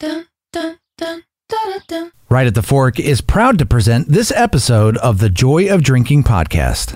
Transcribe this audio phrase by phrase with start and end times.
[0.00, 0.28] Right
[2.46, 6.94] at the Fork is proud to present this episode of the Joy of Drinking podcast.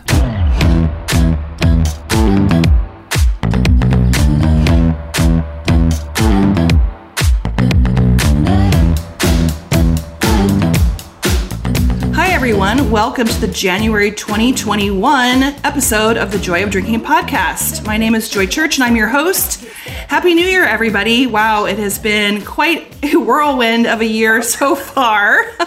[12.14, 12.92] Hi, everyone.
[12.92, 17.84] Welcome to the January 2021 episode of the Joy of Drinking podcast.
[17.84, 19.66] My name is Joy Church and I'm your host.
[20.12, 21.27] Happy New Year, everybody.
[21.27, 25.43] Wow, it has been quite a whirlwind of a year so far.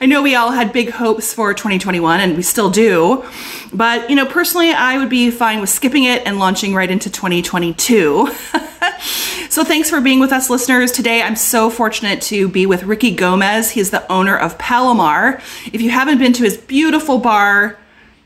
[0.00, 3.26] I know we all had big hopes for 2021 and we still do.
[3.70, 7.10] But, you know, personally, I would be fine with skipping it and launching right into
[7.10, 8.28] 2022.
[9.50, 10.90] so thanks for being with us, listeners.
[10.90, 13.72] Today, I'm so fortunate to be with Ricky Gomez.
[13.72, 15.42] He's the owner of Palomar.
[15.74, 17.76] If you haven't been to his beautiful bar,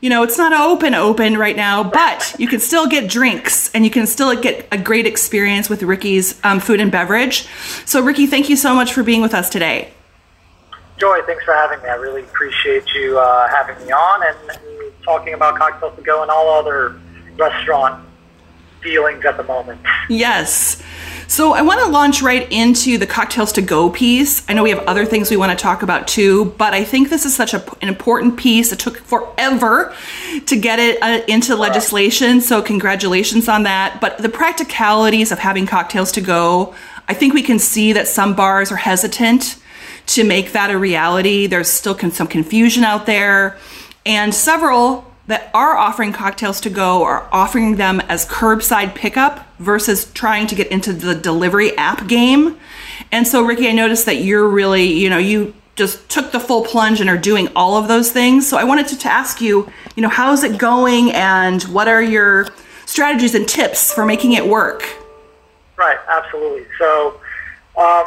[0.03, 3.85] you know, it's not open open right now, but you can still get drinks and
[3.85, 7.47] you can still get a great experience with Ricky's um, food and beverage.
[7.85, 9.93] So, Ricky, thank you so much for being with us today.
[10.97, 11.87] Joy, thanks for having me.
[11.87, 16.21] I really appreciate you uh, having me on and, and talking about cocktails to go
[16.21, 16.99] and all other
[17.37, 18.05] restaurant
[18.81, 19.79] feelings at the moment.
[20.09, 20.83] Yes.
[21.33, 24.47] So I want to launch right into the cocktails to go piece.
[24.47, 27.09] I know we have other things we want to talk about too, but I think
[27.09, 28.71] this is such a, an important piece.
[28.71, 29.95] It took forever
[30.45, 33.99] to get it uh, into legislation, so congratulations on that.
[33.99, 36.75] But the practicalities of having cocktails to go,
[37.07, 39.59] I think we can see that some bars are hesitant
[40.05, 41.47] to make that a reality.
[41.47, 43.57] There's still con- some confusion out there,
[44.05, 50.11] and several that are offering cocktails to go are offering them as curbside pickup versus
[50.13, 52.57] trying to get into the delivery app game.
[53.11, 56.63] And so, Ricky, I noticed that you're really, you know, you just took the full
[56.63, 58.47] plunge and are doing all of those things.
[58.47, 62.01] So I wanted to, to ask you, you know, how's it going and what are
[62.01, 62.47] your
[62.85, 64.83] strategies and tips for making it work?
[65.77, 66.65] Right, absolutely.
[66.77, 67.19] So,
[67.77, 68.05] um,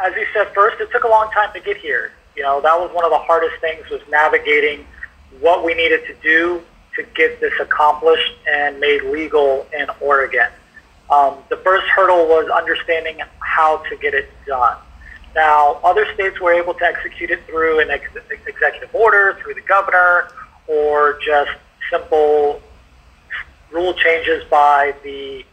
[0.00, 2.12] as you said first, it took a long time to get here.
[2.36, 4.86] You know, that was one of the hardest things was navigating
[5.42, 6.62] what we needed to do
[6.96, 10.48] to get this accomplished and made legal in Oregon.
[11.10, 14.78] Um, the first hurdle was understanding how to get it done.
[15.34, 18.08] Now, other states were able to execute it through an ex-
[18.46, 20.28] executive order, through the governor,
[20.66, 21.50] or just
[21.90, 22.62] simple
[23.70, 25.44] rule changes by the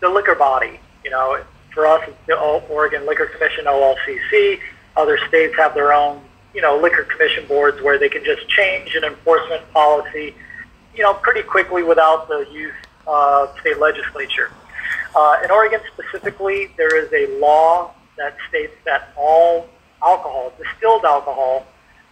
[0.00, 0.80] the liquor body.
[1.04, 1.40] You know,
[1.72, 4.58] for us, it's the Oregon Liquor Commission, OLCC.
[4.96, 6.22] Other states have their own
[6.54, 10.34] you know, liquor commission boards where they can just change an enforcement policy,
[10.94, 12.74] you know, pretty quickly without the use
[13.06, 14.50] of state legislature.
[15.14, 19.68] Uh, in Oregon specifically, there is a law that states that all
[20.02, 21.66] alcohol, distilled alcohol,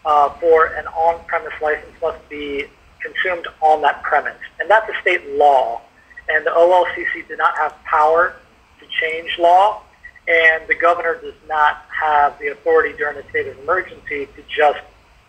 [0.04, 2.64] uh, for an on-premise license must be
[3.00, 4.36] consumed on that premise.
[4.58, 5.82] And that's a state law.
[6.28, 8.36] And the OLCC did not have power
[8.78, 9.82] to change law
[10.30, 14.78] and the governor does not have the authority during a state of emergency to just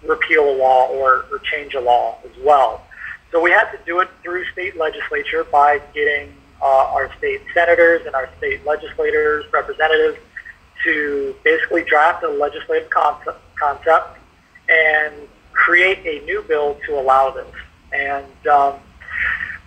[0.04, 2.86] repeal a law or, or change a law as well.
[3.32, 8.06] So we had to do it through state legislature by getting uh, our state senators
[8.06, 10.20] and our state legislators, representatives,
[10.84, 14.20] to basically draft a legislative concept, concept
[14.70, 15.14] and
[15.54, 17.54] create a new bill to allow this.
[17.92, 18.76] And um,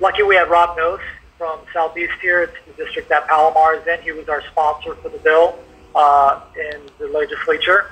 [0.01, 1.01] lucky we have Rob Nosse
[1.39, 2.43] from Southeast here.
[2.43, 4.03] It's the district that Palomar is in.
[4.03, 5.59] He was our sponsor for the bill
[5.95, 7.91] uh, in the legislature.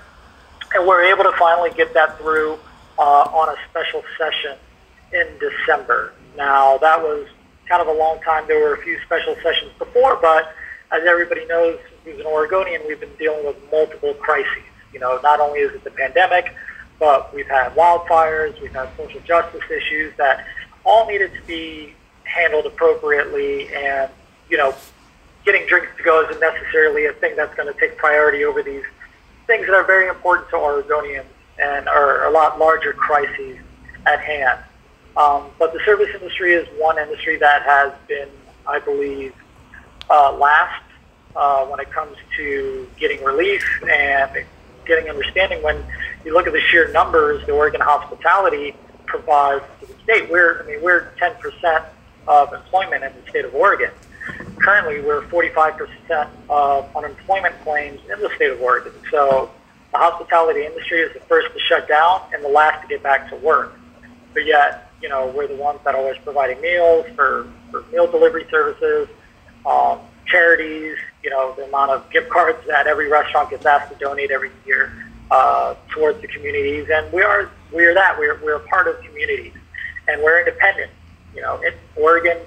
[0.74, 2.58] And we're able to finally get that through
[2.98, 4.56] uh, on a special session
[5.12, 6.12] in December.
[6.36, 7.26] Now, that was
[7.68, 8.46] kind of a long time.
[8.46, 10.54] There were a few special sessions before, but
[10.90, 14.62] as everybody knows who's an Oregonian, we've been dealing with multiple crises.
[14.92, 16.54] You know, not only is it the pandemic,
[16.98, 20.46] but we've had wildfires, we've had social justice issues that
[20.84, 24.10] all needed to be handled appropriately and,
[24.48, 24.74] you know,
[25.44, 28.84] getting drinks to go isn't necessarily a thing that's going to take priority over these
[29.46, 31.24] things that are very important to Oregonians
[31.58, 33.58] and are a lot larger crises
[34.06, 34.58] at hand.
[35.16, 38.28] Um, but the service industry is one industry that has been,
[38.66, 39.34] I believe,
[40.08, 40.82] uh, last
[41.36, 44.44] uh, when it comes to getting relief and
[44.86, 45.62] getting understanding.
[45.62, 45.84] When
[46.24, 48.74] you look at the sheer numbers the Oregon hospitality
[49.06, 51.84] provides to the state, we're I mean we're 10 percent
[52.26, 53.90] of employment in the state of Oregon.
[54.58, 58.92] Currently, we're 45% of unemployment claims in the state of Oregon.
[59.10, 59.50] So
[59.92, 63.28] the hospitality industry is the first to shut down and the last to get back
[63.30, 63.78] to work.
[64.32, 68.10] But yet, you know, we're the ones that are always providing meals for, for meal
[68.10, 69.08] delivery services,
[69.66, 73.98] um, charities, you know, the amount of gift cards that every restaurant gets asked to
[73.98, 74.92] donate every year
[75.30, 76.88] uh, towards the communities.
[76.92, 78.18] And we are, we are that.
[78.18, 79.52] We're, we're part of communities.
[80.08, 80.90] And we're independent.
[81.34, 82.38] You know, in Oregon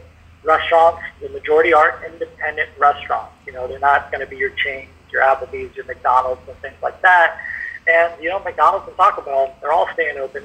[0.44, 3.34] restaurants, the majority are independent restaurants.
[3.46, 6.76] You know, they're not going to be your chains your Applebee's, your McDonald's, and things
[6.84, 7.40] like that.
[7.88, 10.44] And you know, McDonald's and Taco Bell, they're all staying open.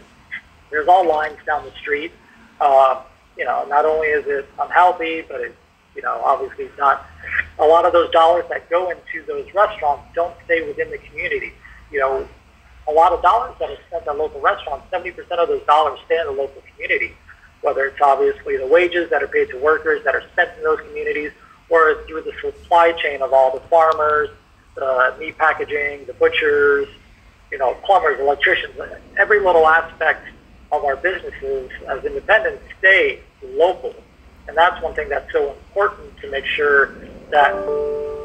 [0.70, 2.12] There's all lines down the street.
[2.60, 3.02] Uh,
[3.36, 5.56] you know, not only is it unhealthy, but it,
[5.96, 7.06] you know, obviously it's not
[7.58, 11.52] a lot of those dollars that go into those restaurants don't stay within the community.
[11.90, 12.28] You know,
[12.88, 16.18] a lot of dollars that are spent at local restaurants, 70% of those dollars stay
[16.20, 17.14] in the local community,
[17.62, 20.80] whether it's obviously the wages that are paid to workers that are spent in those
[20.80, 21.32] communities
[21.68, 24.28] or through the supply chain of all the farmers,
[24.74, 26.88] the meat packaging, the butchers,
[27.50, 28.74] you know, plumbers, electricians,
[29.18, 30.26] every little aspect
[30.72, 33.94] of our businesses as independents stay local.
[34.48, 36.94] And that's one thing that's so important to make sure
[37.30, 37.52] that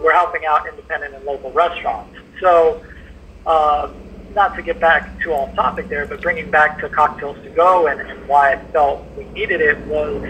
[0.03, 2.11] we're helping out independent and local restaurants.
[2.39, 2.81] So,
[3.45, 3.89] uh,
[4.35, 7.87] not to get back too off topic there, but bringing back to cocktails to go
[7.87, 10.23] and, and why I felt we needed it was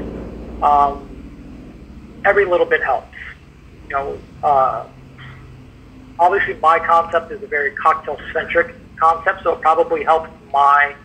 [0.62, 3.18] um, every little bit helps.
[3.90, 4.86] You know, uh,
[6.20, 10.96] obviously my concept is a very cocktail centric concept, so it probably helps my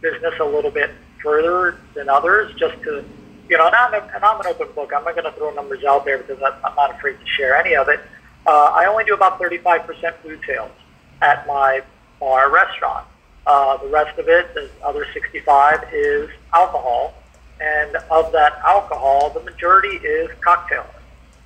[0.00, 0.90] business a little bit
[1.22, 3.04] further than others just to,
[3.48, 4.92] you know, and I'm, and I'm an open book.
[4.94, 7.74] I'm not going to throw numbers out there because I'm not afraid to share any
[7.74, 8.00] of it.
[8.46, 10.70] Uh, I only do about 35% food sales
[11.20, 11.82] at my
[12.22, 13.04] bar restaurant.
[13.48, 17.14] Uh, the rest of it, the other 65, is alcohol.
[17.60, 20.86] And of that alcohol, the majority is cocktail,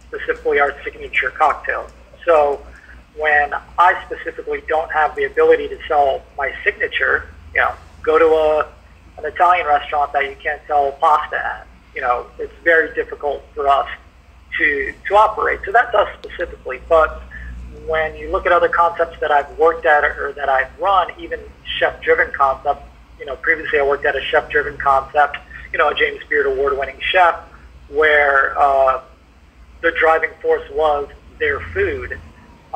[0.06, 1.88] specifically our signature cocktail.
[2.26, 2.61] So
[3.17, 7.72] when I specifically don't have the ability to sell my signature, you know,
[8.02, 8.67] go to a,
[9.19, 11.67] an Italian restaurant that you can't sell pasta at.
[11.94, 13.88] You know, it's very difficult for us
[14.58, 15.61] to, to operate.
[15.64, 16.81] So that's us specifically.
[16.87, 17.22] But
[17.87, 21.40] when you look at other concepts that I've worked at or that I've run, even
[21.78, 22.82] chef-driven concepts,
[23.19, 25.38] you know, previously I worked at a chef-driven concept,
[25.73, 27.37] you know, a James Beard award-winning chef,
[27.88, 29.00] where uh,
[29.82, 31.08] the driving force was
[31.38, 32.19] their food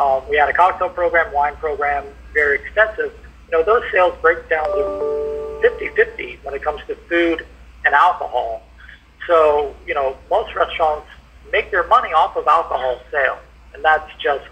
[0.01, 3.13] um, we had a cocktail program, wine program, very extensive.
[3.51, 7.47] You know, those sales break down 50-50 when it comes to food
[7.85, 8.63] and alcohol.
[9.27, 11.07] So, you know, most restaurants
[11.53, 13.41] make their money off of alcohol sales,
[13.75, 14.45] and that's just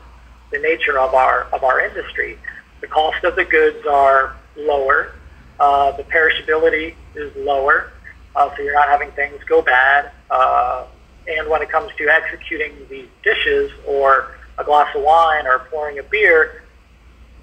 [0.50, 2.38] the nature of our of our industry.
[2.80, 5.12] The cost of the goods are lower,
[5.58, 7.92] uh, the perishability is lower,
[8.36, 10.10] uh, so you're not having things go bad.
[10.30, 10.84] Uh,
[11.26, 15.98] and when it comes to executing these dishes or a glass of wine or pouring
[15.98, 16.62] a beer,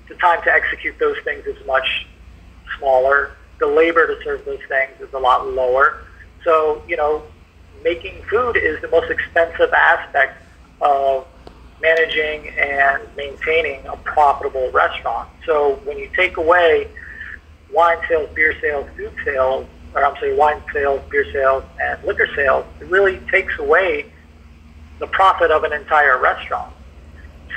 [0.08, 2.08] the time to execute those things is much
[2.78, 3.32] smaller.
[3.60, 6.04] The labor to serve those things is a lot lower.
[6.44, 7.24] So, you know,
[7.84, 10.42] making food is the most expensive aspect
[10.82, 11.26] of
[11.82, 15.30] managing and maintaining a profitable restaurant.
[15.46, 16.88] So when you take away
[17.74, 22.28] wine sales, beer sales, food sales, or I'm sorry, wine sales, beer sales, and liquor
[22.36, 24.06] sales, it really takes away
[25.00, 26.72] the profit of an entire restaurant.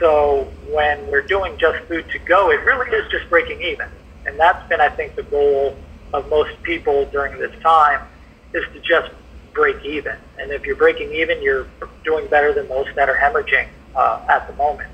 [0.01, 3.87] So when we're doing just food to go, it really is just breaking even.
[4.27, 5.77] And that's been, I think, the goal
[6.13, 8.01] of most people during this time
[8.55, 9.11] is to just
[9.55, 10.15] break even.
[10.41, 11.67] And if you're breaking even, you're
[12.05, 14.89] doing better than most that are hemorrhaging uh, at the moment.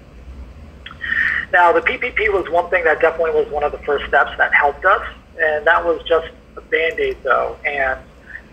[1.53, 4.53] Now, the PPP was one thing that definitely was one of the first steps that
[4.53, 5.03] helped us,
[5.41, 7.57] and that was just a band-aid, though.
[7.65, 8.01] And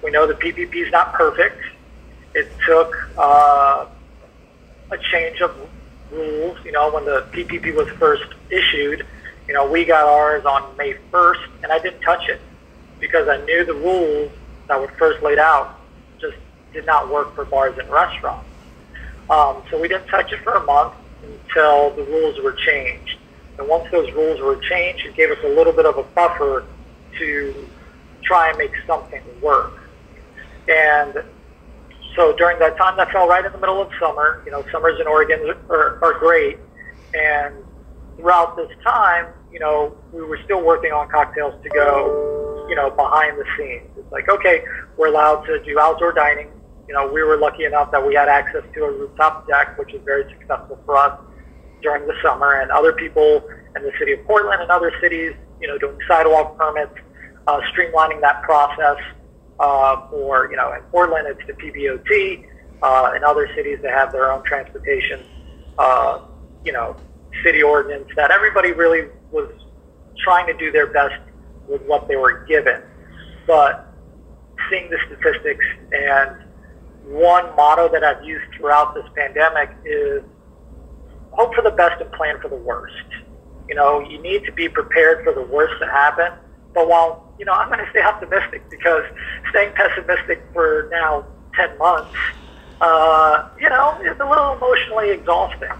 [0.03, 1.61] we know the PPP is not perfect.
[2.35, 3.87] It took uh,
[4.91, 5.55] a change of
[6.11, 6.57] rules.
[6.63, 9.05] You know, when the PPP was first issued,
[9.47, 12.39] you know, we got ours on May 1st, and I didn't touch it
[12.99, 14.31] because I knew the rules
[14.67, 15.79] that were first laid out
[16.19, 16.37] just
[16.71, 18.45] did not work for bars and restaurants.
[19.31, 23.17] Um, so we didn't touch it for a month until the rules were changed.
[23.57, 26.65] And once those rules were changed, it gave us a little bit of a buffer
[27.17, 27.69] to
[28.23, 29.79] try and make something work.
[30.67, 31.23] And
[32.15, 34.43] so during that time, that fell right in the middle of summer.
[34.45, 36.57] You know, summers in Oregon are, are great.
[37.13, 37.55] And
[38.17, 42.89] throughout this time, you know, we were still working on cocktails to go, you know,
[42.89, 43.89] behind the scenes.
[43.97, 44.63] It's like, okay,
[44.97, 46.49] we're allowed to do outdoor dining.
[46.87, 49.93] You know, we were lucky enough that we had access to a rooftop deck, which
[49.93, 51.19] was very successful for us
[51.81, 52.61] during the summer.
[52.61, 56.57] And other people in the city of Portland and other cities, you know, doing sidewalk
[56.57, 56.93] permits,
[57.47, 58.97] uh, streamlining that process
[59.59, 62.45] uh, for, you know, in Portland, it's the PBOT.
[62.81, 65.23] Uh, in other cities, they have their own transportation,
[65.77, 66.21] uh,
[66.65, 66.95] you know,
[67.43, 69.49] city ordinance that everybody really was
[70.23, 71.15] trying to do their best
[71.67, 72.81] with what they were given.
[73.45, 73.93] But
[74.69, 76.40] seeing the statistics and
[77.11, 80.23] one motto that I've used throughout this pandemic is
[81.31, 82.93] hope for the best and plan for the worst.
[83.67, 86.31] You know, you need to be prepared for the worst to happen.
[86.73, 89.03] But while you know, I'm going to stay optimistic because
[89.49, 91.25] staying pessimistic for now
[91.55, 92.15] 10 months,
[92.79, 95.73] uh, you know, is a little emotionally exhausting.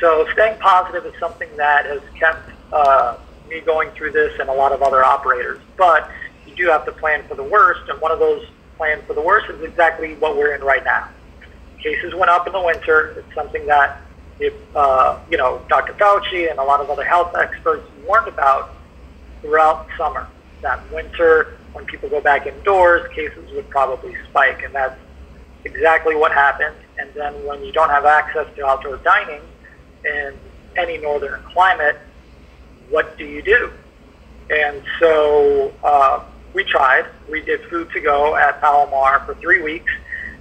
[0.00, 3.16] So staying positive is something that has kept uh,
[3.48, 5.60] me going through this and a lot of other operators.
[5.76, 6.08] But
[6.46, 8.42] you do have to plan for the worst, and one of those
[8.80, 11.06] plans for the worst is exactly what we're in right now.
[11.82, 13.14] Cases went up in the winter.
[13.18, 14.00] It's something that,
[14.38, 15.92] if, uh, you know, Dr.
[15.92, 18.70] Fauci and a lot of other health experts warned about
[19.42, 20.26] throughout summer.
[20.62, 24.98] That winter, when people go back indoors, cases would probably spike, and that's
[25.66, 26.76] exactly what happened.
[26.98, 29.42] And then when you don't have access to outdoor dining
[30.06, 30.32] in
[30.78, 31.98] any northern climate,
[32.88, 33.72] what do you do?
[34.48, 37.06] And so uh, we tried.
[37.30, 39.92] We did food to go at Palomar for three weeks,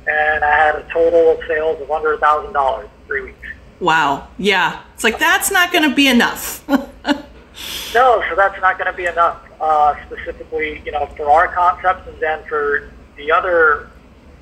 [0.08, 3.48] and I had a total of sales of under a thousand dollars in three weeks.
[3.80, 4.28] Wow.
[4.38, 4.82] Yeah.
[4.94, 6.68] It's like that's not going to be enough.
[6.68, 9.42] no, so that's not going to be enough.
[9.62, 13.90] Uh, specifically, you know, for our concepts, and then for the other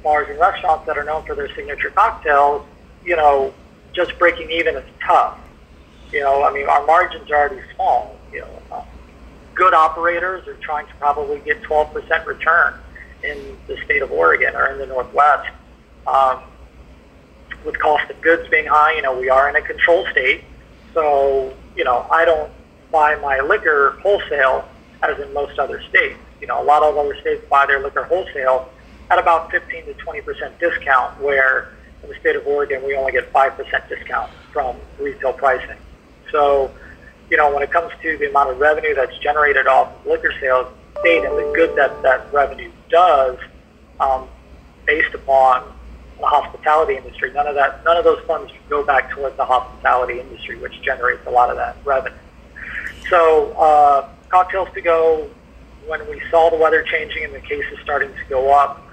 [0.04, 2.64] bars and restaurants that are known for their signature cocktails,
[3.04, 3.52] you know,
[3.94, 5.40] just breaking even is tough.
[6.12, 8.16] You know, I mean, our margins are already small.
[8.32, 8.84] You know, uh,
[9.58, 12.76] good operators are trying to probably get 12% return
[13.24, 15.50] in the state of Oregon or in the Northwest.
[16.06, 16.40] Um,
[17.66, 20.44] with cost of goods being high, you know, we are in a control state.
[20.94, 22.52] So, you know, I don't
[22.92, 24.70] buy my liquor wholesale
[25.02, 26.20] as in most other states.
[26.40, 28.70] You know, a lot of other states buy their liquor wholesale
[29.10, 31.74] at about 15 to 20% discount, where
[32.04, 35.78] in the state of Oregon, we only get 5% discount from retail pricing.
[36.32, 36.72] So,
[37.30, 40.34] you know, when it comes to the amount of revenue that's generated off of liquor
[40.40, 40.68] sales,
[41.00, 43.38] state and the good that that revenue does,
[44.00, 44.28] um,
[44.86, 45.64] based upon
[46.20, 50.20] the hospitality industry, none of that, none of those funds go back towards the hospitality
[50.20, 52.18] industry, which generates a lot of that revenue.
[53.10, 55.30] So, uh, cocktails to go.
[55.88, 58.86] When we saw the weather changing and the cases starting to go up,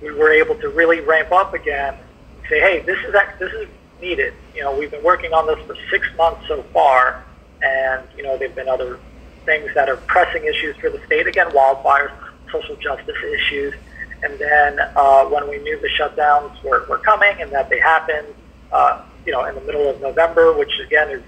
[0.00, 1.94] we were able to really ramp up again.
[1.94, 3.68] And say, hey, this is this is
[4.00, 4.32] needed.
[4.54, 7.22] You know, we've been working on this for six months so far,
[7.62, 8.98] and you know, there've been other
[9.44, 11.26] things that are pressing issues for the state.
[11.26, 12.12] Again, wildfires,
[12.50, 13.74] social justice issues,
[14.22, 18.28] and then uh, when we knew the shutdowns were, were coming and that they happened,
[18.72, 21.22] uh, you know, in the middle of November, which again is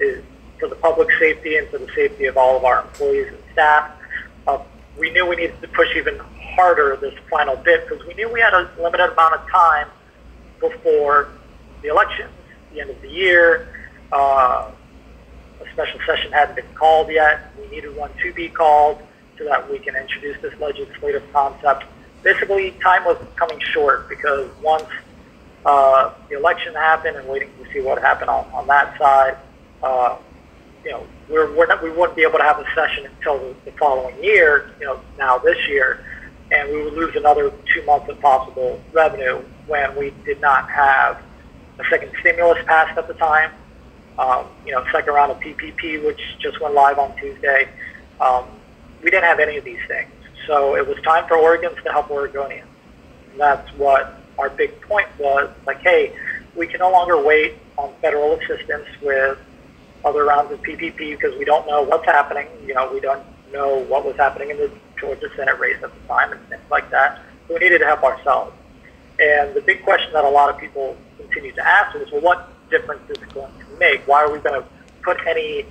[0.00, 0.24] is
[0.58, 3.90] for the public safety and for the safety of all of our employees and staff.
[4.46, 4.58] Uh,
[4.98, 6.18] we knew we needed to push even
[6.54, 9.88] harder this final bit because we knew we had a limited amount of time
[10.60, 11.28] before
[11.82, 12.30] the elections,
[12.72, 13.68] the end of the year.
[14.12, 14.70] Uh,
[15.72, 17.52] special session hadn't been called yet.
[17.58, 19.02] We needed one to be called
[19.38, 21.84] so that we can introduce this legislative concept.
[22.22, 24.88] Basically, time was coming short because once
[25.64, 29.36] uh, the election happened and waiting to see what happened on, on that side,
[29.82, 30.16] uh,
[30.84, 33.54] you know, we're, we're not, we wouldn't be able to have a session until the,
[33.64, 36.04] the following year, you know, now this year,
[36.50, 41.22] and we would lose another two months of possible revenue when we did not have
[41.78, 43.50] a second stimulus passed at the time.
[44.20, 47.70] Um, you know, second round of PPP, which just went live on Tuesday.
[48.20, 48.44] Um,
[49.02, 50.10] we didn't have any of these things.
[50.46, 52.66] So it was time for Oregons to help Oregonians.
[53.30, 55.48] And that's what our big point was.
[55.66, 56.12] Like, hey,
[56.54, 59.38] we can no longer wait on federal assistance with
[60.04, 62.46] other rounds of PPP because we don't know what's happening.
[62.66, 66.08] You know, we don't know what was happening in the Georgia Senate race at the
[66.08, 67.20] time and things like that.
[67.48, 68.52] We needed to help ourselves.
[69.18, 72.49] And the big question that a lot of people continue to ask is, well, what
[72.70, 74.06] difference is it going to make?
[74.06, 74.66] Why are we going to
[75.02, 75.66] put any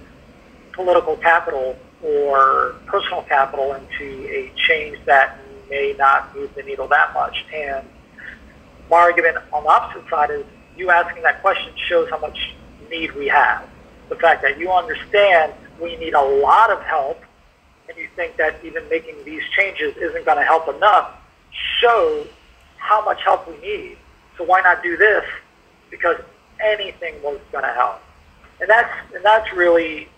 [0.73, 5.37] political capital or personal capital into a change that
[5.69, 7.45] may not move the needle that much?
[7.53, 7.87] And
[8.89, 10.45] my argument on the opposite side is
[10.77, 12.55] you asking that question shows how much
[12.89, 13.69] need we have
[14.09, 17.21] the fact that you understand we need a lot of help
[17.87, 21.15] and you think that even making these changes isn't going to help enough
[21.79, 22.27] shows
[22.77, 23.97] how much help we need.
[24.37, 25.23] So why not do this?
[25.89, 26.17] Because
[26.63, 28.01] anything was going to help.
[28.61, 30.09] And that's, and that's really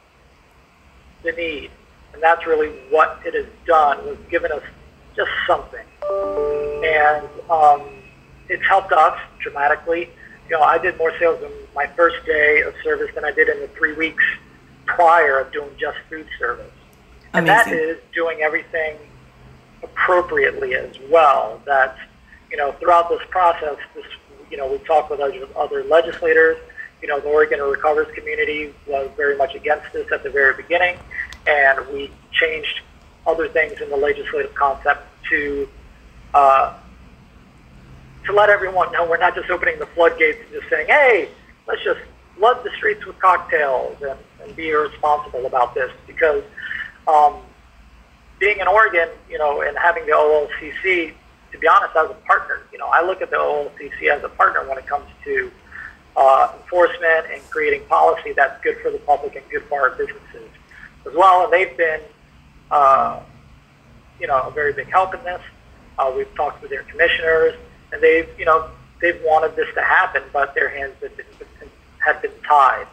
[1.24, 1.72] the need.
[2.14, 4.64] And that's really what it has done, was given us
[5.16, 5.86] just something.
[6.04, 7.88] And um,
[8.50, 10.10] it's helped us dramatically
[10.52, 13.48] you know, I did more sales in my first day of service than I did
[13.48, 14.24] in the three weeks
[14.86, 16.74] prior of doing just food service.
[17.34, 18.98] And that is doing everything
[19.82, 21.62] appropriately as well.
[21.66, 21.96] That,
[22.50, 24.04] you know, throughout this process, this,
[24.52, 26.58] you know, we talked with other, other legislators.
[27.02, 30.98] You know, the Oregon Recovers community was very much against this at the very beginning,
[31.48, 32.82] and we changed
[33.26, 35.68] other things in the legislative concept to
[36.34, 36.78] uh,
[38.26, 41.30] to let everyone know we're not just opening the floodgates and just saying, hey,
[41.68, 42.00] let's just
[42.38, 46.44] flood the streets with cocktails and, and be irresponsible about this because
[47.08, 47.38] um,
[48.40, 51.14] being in Oregon, you know, and having the OLCC,
[51.52, 54.30] to be honest, as a partner, you know, I look at the OLCC as a
[54.30, 55.52] partner when it comes to
[56.16, 60.50] uh, enforcement and creating policy that's good for the public and good for our businesses
[61.06, 61.46] as well.
[61.46, 62.02] And they've been,
[62.70, 63.20] uh,
[64.20, 65.42] you know, a very big help in this.
[65.98, 67.54] Uh, we've talked with their commissioners,
[67.92, 68.70] and they've, you know,
[69.02, 71.26] they've wanted this to happen, but their hands have been,
[72.00, 72.88] have been tied.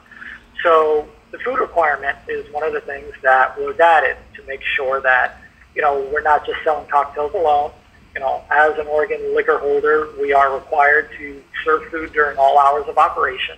[0.63, 5.01] So the food requirement is one of the things that was added to make sure
[5.01, 5.39] that,
[5.75, 7.71] you know, we're not just selling cocktails alone.
[8.15, 12.59] You know, as an Oregon liquor holder, we are required to serve food during all
[12.59, 13.57] hours of operation.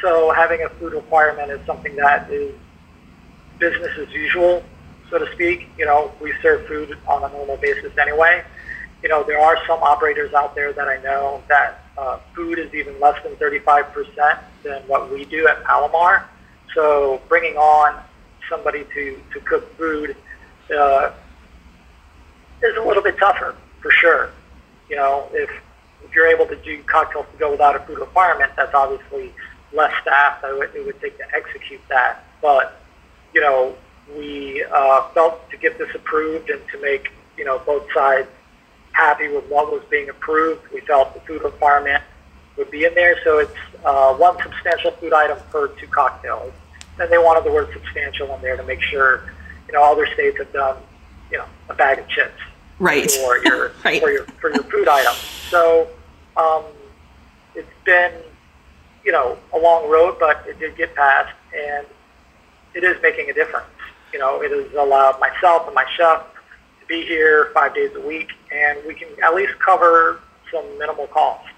[0.00, 2.54] So having a food requirement is something that is
[3.58, 4.64] business as usual,
[5.08, 5.68] so to speak.
[5.78, 8.42] You know, we serve food on a normal basis anyway.
[9.02, 12.72] You know, there are some operators out there that I know that uh, food is
[12.74, 16.28] even less than 35% than what we do at Palomar.
[16.74, 18.02] So bringing on
[18.48, 20.16] somebody to, to cook food
[20.74, 21.12] uh,
[22.62, 24.30] is a little bit tougher, for sure.
[24.88, 25.50] You know, if,
[26.04, 29.34] if you're able to do cocktails to go without a food requirement, that's obviously
[29.72, 32.24] less staff that it would, take to execute that.
[32.40, 32.80] But,
[33.34, 33.74] you know,
[34.16, 38.28] we uh, felt to get this approved and to make, you know, both sides
[38.92, 40.70] happy with what was being approved.
[40.72, 42.02] We felt the food requirement
[42.56, 43.16] would be in there.
[43.24, 46.52] So it's uh, one substantial food item per two cocktails.
[47.00, 49.32] And they wanted the word substantial in there to make sure,
[49.66, 50.76] you know, other states have done,
[51.30, 52.38] you know, a bag of chips
[52.82, 53.10] right.
[53.10, 54.00] for your right.
[54.02, 55.14] for your for your food item.
[55.50, 55.88] So
[56.36, 56.64] um,
[57.54, 58.12] it's been,
[59.04, 61.86] you know, a long road, but it did get passed, and
[62.74, 63.66] it is making a difference.
[64.12, 66.22] You know, it has allowed myself and my chef
[66.80, 70.20] to be here five days a week, and we can at least cover
[70.50, 71.48] some minimal costs.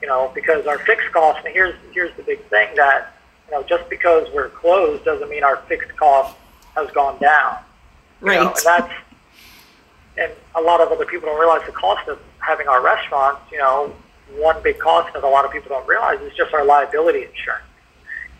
[0.00, 3.14] You know, because our fixed costs, and here's here's the big thing that
[3.48, 6.34] you know, just because we're closed doesn't mean our fixed cost
[6.74, 7.58] has gone down.
[8.20, 8.40] You Right.
[8.40, 8.92] know, and that's
[10.18, 13.40] and a lot of other people don't realize the cost of having our restaurants.
[13.50, 13.94] You know,
[14.36, 17.64] one big cost that a lot of people don't realize is just our liability insurance.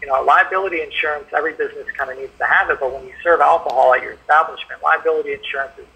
[0.00, 3.12] You know, liability insurance, every business kind of needs to have it, but when you
[3.22, 5.86] serve alcohol at your establishment, liability insurance is,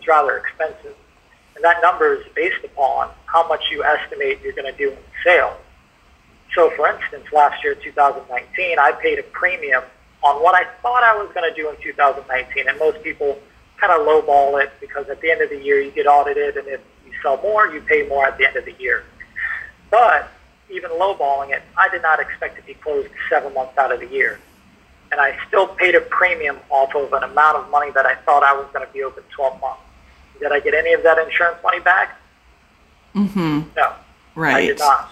[0.00, 0.94] is rather expensive.
[1.56, 4.98] And that number is based upon how much you estimate you're going to do in
[5.24, 5.56] sales.
[6.54, 9.82] So, for instance, last year, 2019, I paid a premium
[10.22, 12.68] on what I thought I was going to do in 2019.
[12.68, 13.38] And most people
[13.80, 16.66] kind of lowball it because at the end of the year, you get audited, and
[16.68, 19.04] if you sell more, you pay more at the end of the year.
[19.90, 20.30] But
[20.70, 24.08] even lowballing it, I did not expect to be closed seven months out of the
[24.08, 24.40] year.
[25.12, 28.42] And I still paid a premium off of an amount of money that I thought
[28.42, 29.82] I was going to be open 12 months.
[30.40, 32.18] Did I get any of that insurance money back?
[33.14, 33.68] Mm-hmm.
[33.76, 33.92] No.
[34.36, 35.10] I did not.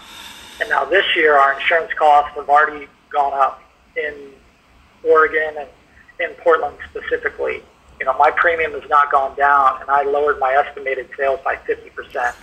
[0.60, 3.62] And now this year, our insurance costs have already gone up
[3.96, 4.32] in
[5.04, 5.68] Oregon and
[6.20, 7.62] in Portland specifically.
[8.04, 11.56] You know, my premium has not gone down, and I lowered my estimated sales by
[11.56, 12.34] 50%,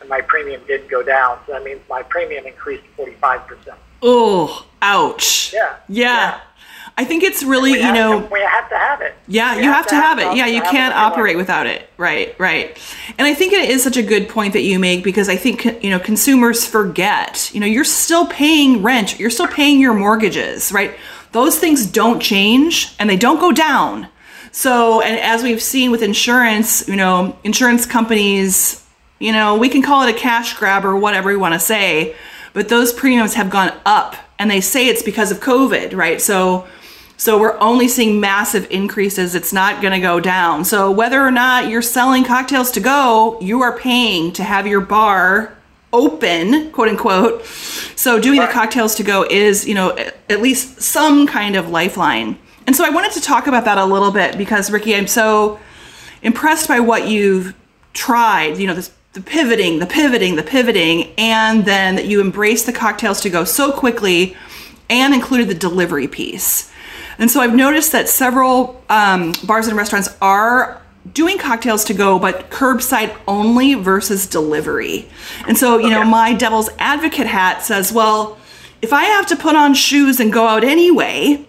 [0.00, 1.38] and my premium didn't go down.
[1.46, 3.76] So that means my premium increased 45%.
[4.02, 5.52] Oh, ouch.
[5.54, 5.76] Yeah.
[5.88, 6.40] Yeah.
[6.96, 9.14] I think it's really, you know, to, we have to have it.
[9.28, 10.36] Yeah, We you have to have it.
[10.36, 11.88] Yeah, you can't operate without it.
[11.96, 12.76] Right, right.
[13.16, 15.64] And I think it is such a good point that you make because I think
[15.80, 17.52] you know consumers forget.
[17.54, 20.96] You know, you're still paying rent, you're still paying your mortgages, right?
[21.30, 24.08] Those things don't change and they don't go down.
[24.54, 28.86] So, and as we've seen with insurance, you know, insurance companies,
[29.18, 32.14] you know, we can call it a cash grab or whatever we want to say,
[32.52, 36.20] but those premiums have gone up and they say it's because of COVID, right?
[36.20, 36.68] So,
[37.16, 39.34] so we're only seeing massive increases.
[39.34, 40.64] It's not going to go down.
[40.64, 44.80] So whether or not you're selling cocktails to go, you are paying to have your
[44.80, 45.58] bar
[45.92, 47.44] open, quote unquote.
[47.44, 51.70] So doing the cocktails to go is, you know, at at least some kind of
[51.70, 52.38] lifeline.
[52.66, 55.58] And so I wanted to talk about that a little bit because Ricky, I'm so
[56.22, 57.54] impressed by what you've
[57.92, 62.66] tried, you know, this the pivoting, the pivoting, the pivoting, and then that you embraced
[62.66, 64.36] the cocktails to go so quickly
[64.90, 66.72] and included the delivery piece.
[67.18, 72.18] And so I've noticed that several um, bars and restaurants are doing cocktails to go,
[72.18, 75.08] but curbside only versus delivery.
[75.46, 76.10] And so, you know, Okay.
[76.10, 78.36] my devil's advocate hat says, well,
[78.82, 81.46] if I have to put on shoes and go out anyway,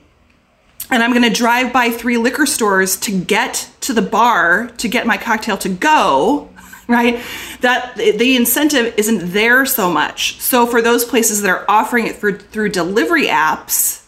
[0.91, 4.87] and I'm going to drive by three liquor stores to get to the bar to
[4.87, 6.49] get my cocktail to go,
[6.87, 7.21] right?
[7.61, 10.39] That the incentive isn't there so much.
[10.39, 14.03] So for those places that are offering it through through delivery apps,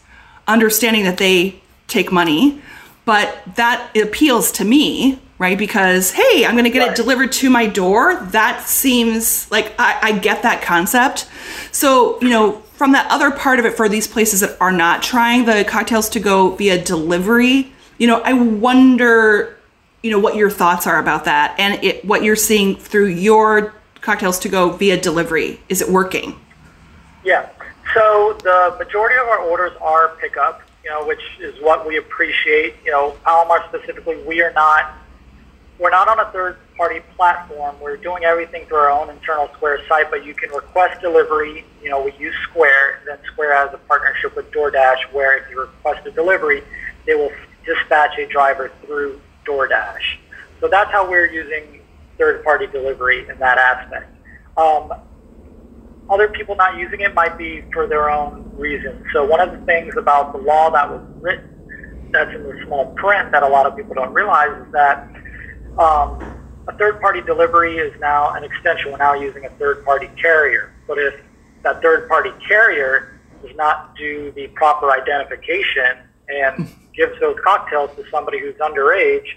[0.48, 2.62] understanding that they take money,
[3.06, 5.58] but that appeals to me, right?
[5.58, 8.16] Because hey, I'm going to get it delivered to my door.
[8.16, 11.28] That seems like I, I get that concept.
[11.72, 15.02] So you know, from that other part of it, for these places that are not
[15.02, 19.58] trying the cocktails to go via delivery, you know, I wonder,
[20.04, 23.74] you know, what your thoughts are about that, and it, what you're seeing through your
[24.02, 25.60] cocktails to go via delivery.
[25.70, 26.40] Is it working?
[27.24, 27.50] Yeah.
[27.96, 32.76] So the majority of our orders are pickup, you know, which is what we appreciate.
[32.86, 34.94] You know, Palomar specifically, we are not
[35.80, 37.76] we're not on a third party platform.
[37.82, 41.66] We're doing everything through our own internal Square site, but you can request delivery.
[41.82, 43.02] You know, we use Square.
[43.08, 46.62] Then Square has a partnership with DoorDash where if you request a delivery,
[47.06, 47.32] they will
[47.66, 50.18] dispatch a driver through DoorDash.
[50.60, 51.82] So that's how we're using
[52.18, 54.13] third party delivery in that aspect.
[54.56, 54.92] Um,
[56.10, 58.96] other people not using it might be for their own reasons.
[59.13, 61.44] So one of the things about the law that was written
[62.13, 65.12] that's in the small print that a lot of people don't realize is that
[65.78, 66.18] um,
[66.67, 68.91] a third-party delivery is now an extension.
[68.91, 70.73] We're now using a third-party carrier.
[70.88, 71.15] But if
[71.63, 78.39] that third-party carrier does not do the proper identification and gives those cocktails to somebody
[78.39, 79.27] who's underage,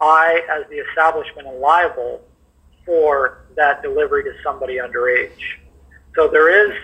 [0.00, 2.22] I, as the establishment, am liable
[2.84, 5.30] for that delivery to somebody underage.
[6.16, 6.76] So there is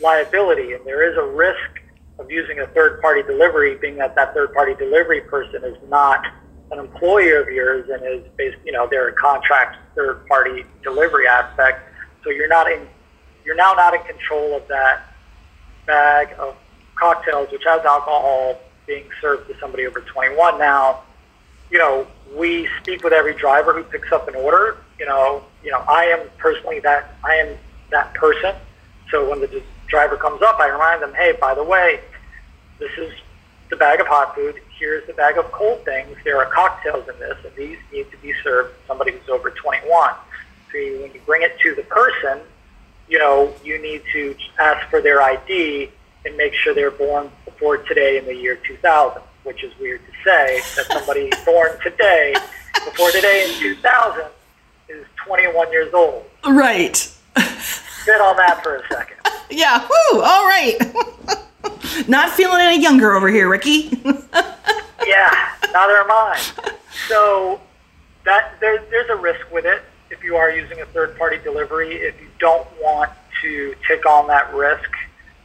[0.00, 1.80] liability and there is a risk
[2.18, 6.26] of using a third-party delivery, being that that third-party delivery person is not
[6.70, 11.26] an employee of yours and is based, you know, they're a contract third party delivery
[11.26, 11.82] aspect.
[12.22, 12.86] So you're not in,
[13.44, 15.02] you're now not in control of that
[15.86, 16.56] bag of
[16.94, 20.58] cocktails, which has alcohol being served to somebody over 21.
[20.58, 21.02] Now,
[21.70, 24.78] you know, we speak with every driver who picks up an order.
[24.98, 27.56] You know, you know, I am personally that, I am
[27.90, 28.54] that person.
[29.10, 32.00] So when the driver comes up, I remind them, hey, by the way,
[32.78, 33.12] this is
[33.70, 36.16] the bag of hot food here's the bag of cold things.
[36.24, 39.50] There are cocktails in this, and these need to be served to somebody who's over
[39.50, 40.14] 21.
[40.70, 42.40] So you, when you bring it to the person,
[43.08, 45.90] you know, you need to ask for their ID
[46.24, 50.12] and make sure they're born before today in the year 2000, which is weird to
[50.24, 52.34] say that somebody born today,
[52.84, 54.24] before today in 2000,
[54.88, 56.24] is 21 years old.
[56.46, 56.96] Right.
[56.96, 59.16] Sit on that for a second.
[59.50, 60.76] Yeah, whoo, all right.
[62.08, 63.90] Not feeling any younger over here, Ricky.
[65.08, 66.40] Yeah, neither am I.
[67.06, 67.60] So
[68.24, 71.94] that there, there's a risk with it if you are using a third-party delivery.
[71.94, 74.90] If you don't want to take on that risk,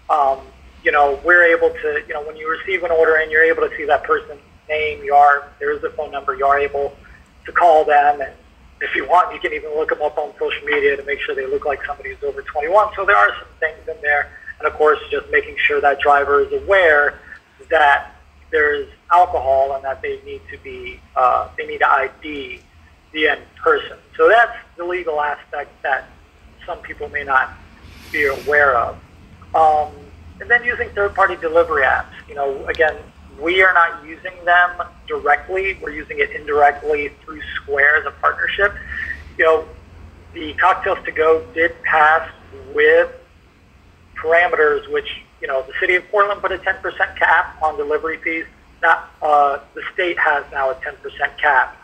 [0.10, 0.39] um,
[0.84, 3.67] you know, we're able to, you know, when you receive an order and you're able
[3.67, 6.36] to see that person's name, you are there is a phone number.
[6.36, 6.95] You are able
[7.45, 8.32] to call them, and
[8.82, 11.36] if you want, you can even look them up on social media to make sure
[11.36, 12.88] they look like somebody who's over 21.
[12.95, 14.32] So there are some things in there
[14.63, 17.19] and of course, just making sure that driver is aware
[17.69, 18.12] that
[18.54, 22.62] there's alcohol and that they need to be uh, they need to ID
[23.12, 23.98] the end person.
[24.16, 26.06] So that's the legal aspect that
[26.66, 27.52] some people may not
[28.12, 28.98] be aware of.
[29.56, 29.92] Um,
[30.39, 32.13] and then using third-party delivery apps.
[32.28, 32.96] You know, again,
[33.39, 35.78] we are not using them directly.
[35.82, 38.74] We're using it indirectly through Square as a partnership.
[39.38, 39.68] You know,
[40.34, 42.30] the Cocktails to Go did pass
[42.74, 43.12] with
[44.16, 46.82] parameters, which you know the city of Portland put a 10%
[47.17, 48.45] cap on delivery fees.
[48.82, 51.77] Not uh, the state has now a 10% cap.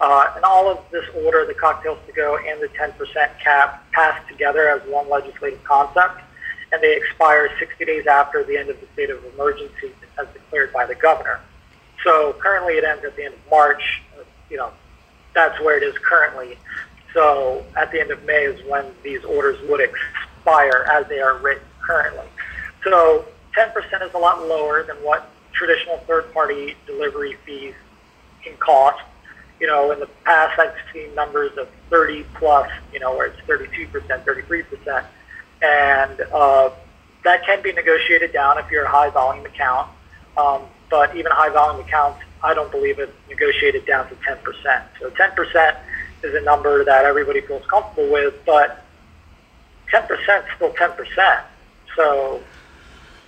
[0.00, 2.94] Uh, and all of this order, the cocktails to go and the 10%
[3.38, 6.22] cap passed together as one legislative concept,
[6.72, 10.72] and they expire 60 days after the end of the state of emergency as declared
[10.72, 11.40] by the governor.
[12.04, 14.02] So currently it ends at the end of March.
[14.48, 14.70] You know,
[15.34, 16.56] that's where it is currently.
[17.12, 21.36] So at the end of May is when these orders would expire as they are
[21.38, 22.26] written currently.
[22.84, 27.74] So 10% is a lot lower than what traditional third-party delivery fees
[28.42, 29.02] can cost.
[29.58, 33.40] You know, in the past, I've seen numbers of 30 plus, you know, where it's
[33.46, 33.90] 32%,
[34.24, 35.04] 33%.
[35.62, 36.70] And uh,
[37.24, 39.90] that can be negotiated down if you're a high volume account.
[40.36, 44.82] Um, but even high volume accounts, I don't believe it's negotiated down to 10%.
[44.98, 45.76] So 10%
[46.22, 48.84] is a number that everybody feels comfortable with, but
[49.92, 51.42] 10% is still 10%.
[51.96, 52.40] So,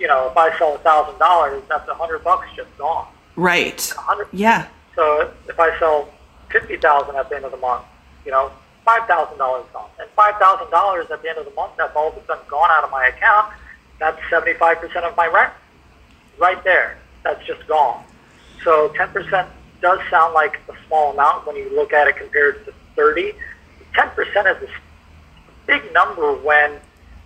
[0.02, 3.06] you know, if I sell a thousand dollars, that's a hundred bucks just gone.
[3.36, 3.92] Right.
[4.32, 4.66] Yeah.
[4.96, 6.08] So if I sell
[6.50, 7.84] fifty thousand at the end of the month,
[8.26, 8.50] you know,
[8.84, 11.94] five thousand dollars gone, and five thousand dollars at the end of the month, that's
[11.94, 13.54] all of a sudden gone out of my account.
[14.00, 15.52] That's seventy-five percent of my rent,
[16.36, 16.98] right there.
[17.22, 18.02] That's just gone.
[18.64, 19.48] So ten percent
[19.80, 23.34] does sound like a small amount when you look at it compared to thirty.
[23.94, 24.68] Ten percent is a
[25.68, 26.80] big number when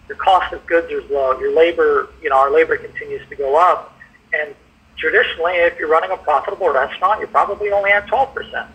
[0.09, 3.57] your cost of goods is low, your labor, you know, our labor continues to go
[3.57, 3.97] up.
[4.33, 4.55] And
[4.97, 8.69] traditionally, if you're running a profitable restaurant, you're probably only at 12%.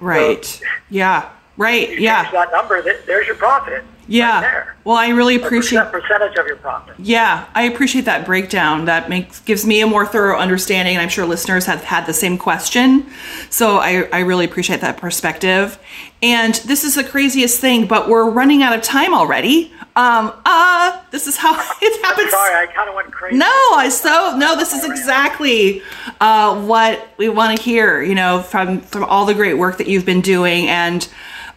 [0.00, 0.44] Right.
[0.44, 1.30] So, yeah.
[1.56, 1.90] Right.
[1.90, 2.30] you yeah.
[2.30, 3.84] that number, there's your profit.
[4.08, 4.34] Yeah.
[4.34, 4.76] right there.
[4.84, 5.90] Well, I really appreciate.
[5.90, 6.94] percent- percentage of your profit.
[6.98, 8.86] Yeah, I appreciate that breakdown.
[8.86, 12.14] That makes gives me a more thorough understanding, and I'm sure listeners have had the
[12.14, 13.06] same question.
[13.50, 15.78] So I, I really appreciate that perspective.
[16.20, 19.72] And this is the craziest thing, but we're running out of time already.
[19.94, 21.52] Um, uh, this is how
[21.82, 22.30] it happens.
[22.30, 23.36] Sorry, I kind of went crazy.
[23.36, 24.56] No, I so no.
[24.56, 25.82] This is exactly
[26.20, 28.02] uh, what we want to hear.
[28.02, 31.08] You know, from from all the great work that you've been doing, and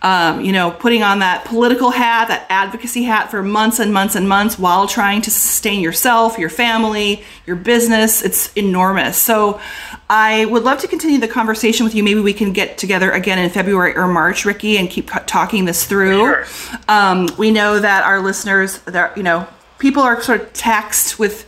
[0.03, 4.15] um, you know, putting on that political hat, that advocacy hat for months and months
[4.15, 8.23] and months, while trying to sustain yourself, your family, your business.
[8.23, 9.17] It's enormous.
[9.17, 9.61] So,
[10.09, 12.03] I would love to continue the conversation with you.
[12.03, 15.85] Maybe we can get together again in February or March, Ricky, and keep talking this
[15.85, 16.19] through.
[16.19, 16.45] Sure.
[16.87, 19.47] Um, we know that our listeners, that you know,
[19.79, 21.47] people are sort of taxed with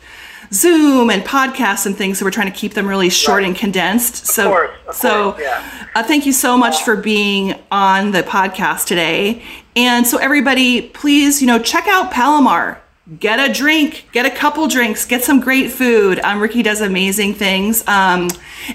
[0.51, 3.47] Zoom and podcasts and things, so we're trying to keep them really short Right.
[3.47, 4.27] and condensed.
[4.27, 5.87] so, course, of so course, yeah.
[5.95, 9.41] uh, thank you so much for being on the podcast today.
[9.75, 12.79] And so, everybody, please, you know, check out Palomar.
[13.19, 16.19] Get a drink, get a couple drinks, get some great food.
[16.21, 17.85] Um, Ricky does amazing things.
[17.85, 18.29] Um,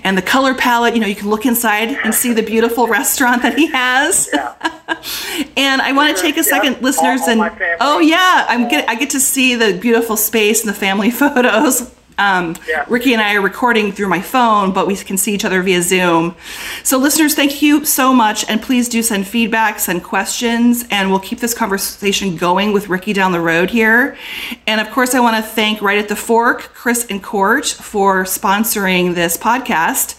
[0.04, 3.40] and the color palette, you know, you can look inside and see the beautiful restaurant
[3.40, 4.28] that he has.
[5.56, 8.68] and I want to take a Yeah, second, listeners, all- all and oh yeah, I'm
[8.68, 11.94] get I get to see the beautiful space and the family photos.
[12.18, 12.84] Um, Yeah.
[12.88, 15.82] Ricky and I are recording through my phone, but we can see each other via
[15.82, 16.34] Zoom.
[16.82, 21.20] So, listeners, thank you so much, and please do send feedback, send questions, and we'll
[21.20, 24.16] keep this conversation going with Ricky down the road here.
[24.66, 28.24] And of course, I want to thank Right at the Fork, Chris and Court for
[28.24, 30.16] sponsoring this podcast.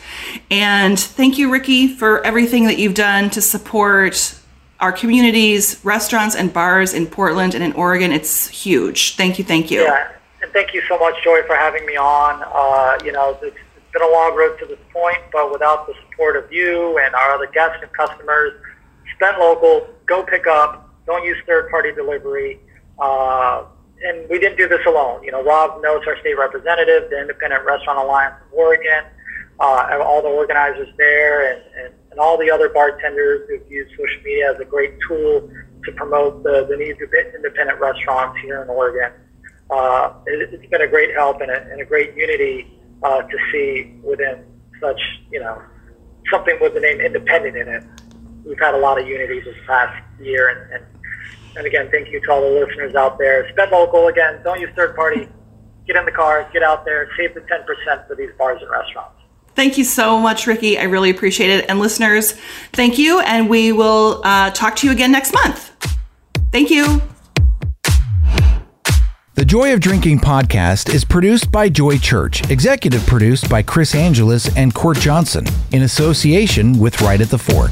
[0.50, 4.36] And thank you, Ricky, for everything that you've done to support
[4.80, 8.12] our communities, restaurants, and bars in Portland and in Oregon.
[8.14, 9.16] It's huge.
[9.18, 9.82] Thank you, thank you.
[9.82, 10.08] Yeah,
[10.42, 12.44] and thank you so much, Joy, for having me on.
[12.46, 15.94] Uh, you know, it's, it's been a long road to this point, but without the
[16.10, 18.54] support of you and our other guests and customers,
[19.16, 22.60] spend local, go pick up, don't use third-party delivery.
[23.00, 23.66] Uh,
[24.02, 25.24] and we didn't do this alone.
[25.24, 29.04] You know, Rob Nosse our state representative, the Independent Restaurant Alliance of Oregon,
[29.60, 34.24] uh, all the organizers there, and, and, and all the other bartenders who've used social
[34.24, 35.50] media as a great tool
[35.84, 39.12] to promote the, the needs of independent restaurants here in Oregon
[39.70, 43.38] uh, it, it's been a great help and a, and a great unity uh, to
[43.52, 44.44] see within
[44.82, 45.00] such,
[45.32, 45.62] you know,
[46.32, 47.84] something with the name independent in it.
[48.46, 50.86] We've had a lot of unity this past year, and, and,
[51.58, 53.50] and again, thank you to all the listeners out there.
[53.52, 54.42] Spend local again.
[54.44, 55.28] Don't use third party.
[55.86, 56.50] Get in the car.
[56.54, 57.10] Get out there.
[57.18, 59.16] Save the ten percent for these bars and restaurants.
[59.56, 60.78] Thank you so much, Ricky.
[60.78, 61.66] I really appreciate it.
[61.68, 62.34] And listeners,
[62.72, 63.20] thank you.
[63.20, 65.72] And we will uh, talk to you again next month.
[66.52, 67.02] Thank you.
[69.40, 74.54] The Joy of Drinking podcast is produced by Joy Church, executive produced by Chris Angeles
[74.58, 77.72] and Court Johnson, in association with Right at the Fork.